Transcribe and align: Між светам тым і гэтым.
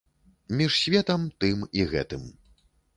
Між 0.61 0.71
светам 0.83 1.29
тым 1.47 1.63
і 1.83 1.89
гэтым. 1.95 2.29